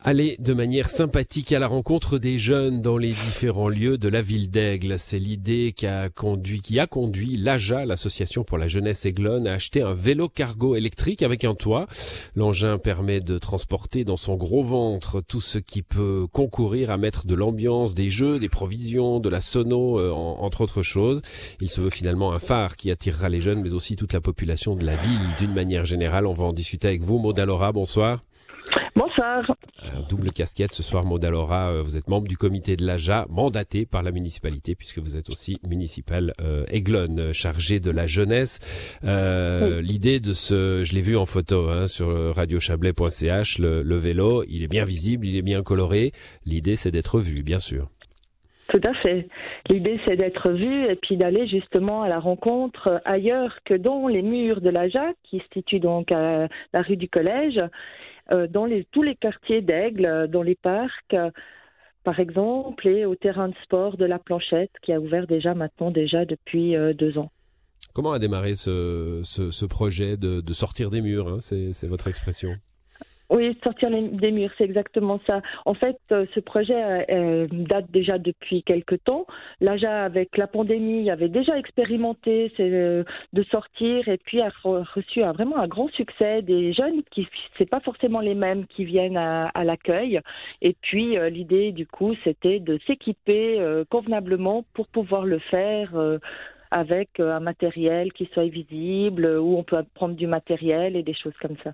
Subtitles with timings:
[0.00, 4.22] Aller de manière sympathique à la rencontre des jeunes dans les différents lieux de la
[4.22, 4.94] ville d'Aigle.
[4.96, 10.28] C'est l'idée qui a conduit, l'AJA, l'association pour la jeunesse aiglonne, à acheter un vélo
[10.28, 11.88] cargo électrique avec un toit.
[12.36, 17.26] L'engin permet de transporter dans son gros ventre tout ce qui peut concourir à mettre
[17.26, 21.22] de l'ambiance, des jeux, des provisions, de la sono, euh, en- entre autres choses.
[21.60, 24.76] Il se veut finalement un phare qui attirera les jeunes, mais aussi toute la population
[24.76, 26.28] de la ville d'une manière générale.
[26.28, 27.72] On va en discuter avec vous, Maud Laura.
[27.72, 28.22] Bonsoir.
[28.98, 29.54] Bonsoir.
[29.96, 31.68] Un double casquette ce soir, Maud Laura.
[31.68, 35.30] euh, Vous êtes membre du comité de l'AJA, mandaté par la municipalité, puisque vous êtes
[35.30, 38.58] aussi municipal euh, Aiglone, euh, chargé de la jeunesse.
[39.04, 44.42] Euh, L'idée de ce, je l'ai vu en photo hein, sur radiochablais.ch, le, le vélo,
[44.48, 46.10] il est bien visible, il est bien coloré.
[46.44, 47.86] L'idée, c'est d'être vu, bien sûr.
[48.68, 49.28] Tout à fait.
[49.70, 54.22] L'idée, c'est d'être vu et puis d'aller justement à la rencontre ailleurs que dans les
[54.22, 57.68] murs de la JAC, qui se situe donc à la rue du Collège, euh,
[58.30, 61.30] dans les, tous les quartiers d'Aigle, euh, dans les parcs, euh,
[62.04, 65.90] par exemple, et au terrain de sport de la Planchette, qui a ouvert déjà maintenant
[65.90, 67.30] déjà depuis euh, deux ans.
[67.94, 72.56] Comment a démarré ce, projet de, sortir des murs hein, c'est votre expression?
[73.30, 75.42] Oui, sortir des murs, c'est exactement ça.
[75.66, 79.26] En fait, euh, ce projet euh, date déjà depuis quelque temps.
[79.60, 83.04] L'AJA, avec la pandémie, avait déjà expérimenté euh,
[83.34, 87.68] de sortir et puis a re- reçu vraiment un grand succès des jeunes qui, c'est
[87.68, 90.20] pas forcément les mêmes qui viennent à, l'accueil.
[90.62, 95.94] Et puis, euh, l'idée, du coup, c'était de s'équiper euh, convenablement pour pouvoir le faire.
[95.96, 96.18] euh,
[96.70, 101.14] avec euh, un matériel qui soit visible, où on peut prendre du matériel et des
[101.14, 101.72] choses comme ça.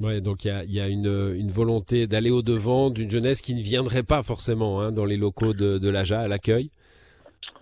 [0.00, 3.60] Ouais, donc il y a, a une, volonté d'aller au devant d'une jeunesse qui ne
[3.60, 6.70] viendrait pas forcément hein, dans les locaux de, l'AJA à l'accueil.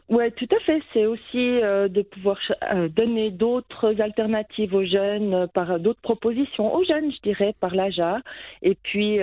[0.08, 0.80] Ouais, tout à fait.
[0.92, 2.38] C'est aussi euh, de pouvoir
[2.72, 7.74] euh, donner d'autres alternatives aux jeunes, euh, par d'autres propositions aux jeunes, je dirais, par
[7.74, 8.20] l'AJA.
[8.62, 9.18] Et puis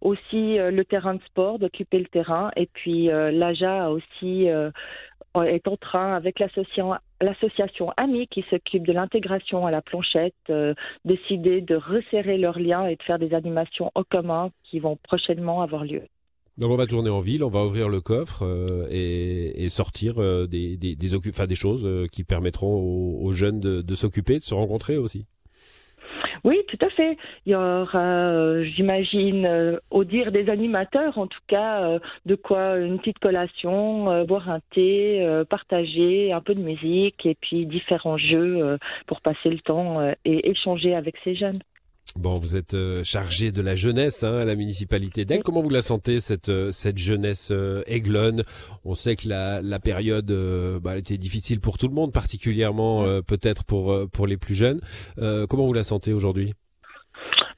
[0.00, 2.50] aussi le terrain de sport, d'occuper le terrain.
[2.56, 4.70] Et puis l'AJA aussi euh,
[5.42, 11.60] est en train, avec l'association AMI qui s'occupe de l'intégration à la planchette, euh, décider
[11.60, 15.84] de resserrer leurs liens et de faire des animations en commun qui vont prochainement avoir
[15.84, 16.02] lieu.
[16.56, 20.46] Donc on va tourner en ville, on va ouvrir le coffre euh, et, sortir euh,
[20.46, 25.26] des, choses euh, qui permettront aux, jeunes de s'occuper, de se rencontrer aussi.
[26.44, 27.16] Oui, tout à fait.
[27.46, 32.34] Il y aura, euh, j'imagine, euh, au dire des animateurs, en tout cas, euh, de
[32.34, 38.18] quoi une petite collation, boire un thé, partager un peu de musique et puis différents
[38.18, 41.60] jeux pour passer le temps et échanger avec ces jeunes.
[42.16, 45.42] Bon, vous êtes euh, chargé de la jeunesse hein, à la municipalité d'Aigle.
[45.42, 48.44] Comment vous la sentez cette euh, cette jeunesse euh, aiglonne?
[48.84, 50.32] On sait que la, la période
[50.80, 54.54] bah, elle était difficile pour tout le monde, particulièrement euh, peut-être pour pour les plus
[54.54, 54.80] jeunes.
[55.18, 56.54] Euh, comment vous la sentez aujourd'hui?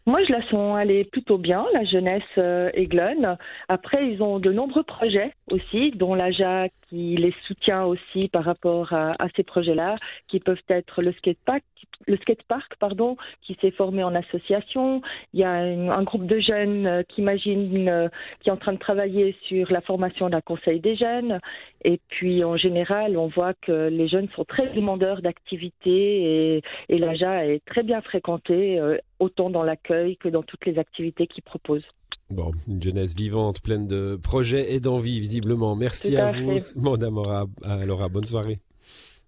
[0.09, 3.37] Moi, je la sens aller plutôt bien, la jeunesse euh, aiglonne.
[3.69, 8.93] Après, ils ont de nombreux projets aussi, dont l'AJA qui les soutient aussi par rapport
[8.93, 9.97] à, ces projets-là,
[10.29, 11.65] qui peuvent être le skatepark,
[12.07, 15.03] le skatepark pardon, qui s'est formé en association.
[15.33, 18.09] Il y a un groupe de jeunes euh, qui imagine, euh,
[18.41, 21.41] qui est en train de travailler sur la formation d'un conseil des jeunes.
[21.89, 26.99] Et puis, en général, on voit que les jeunes sont très demandeurs d'activités et, et
[26.99, 31.45] l'AJA est très bien fréquentée, euh, autant dans l'accueil que dans toutes les activités qu'ils
[31.45, 31.87] proposent.
[32.31, 35.77] Bon, une jeunesse vivante, pleine de projets et d'envie, visiblement.
[35.77, 37.47] Merci à, à vous, Laura.
[37.87, 38.59] Laura, bonne soirée.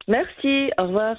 [0.08, 1.16] Merci, au revoir.